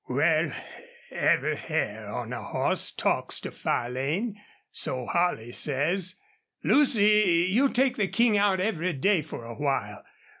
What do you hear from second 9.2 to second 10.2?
for a while.